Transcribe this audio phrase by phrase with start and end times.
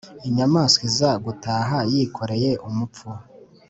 [0.27, 3.07] inyamaswa iza gutaha yikoreye umupfu